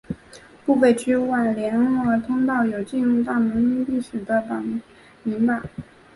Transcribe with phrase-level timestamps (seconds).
[0.65, 4.43] 付费区外联络通道有记载大门历史的
[5.23, 5.61] 铭版。